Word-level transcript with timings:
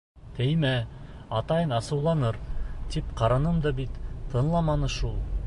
Теймә... 0.37 0.71
атайың 1.39 1.75
асыуланыр, 1.81 2.41
тип 2.97 3.13
ҡараным 3.21 3.61
да 3.67 3.77
бит, 3.83 4.05
тыңламаны 4.35 4.93
шул... 4.99 5.19